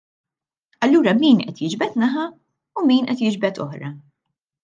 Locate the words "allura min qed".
0.87-1.61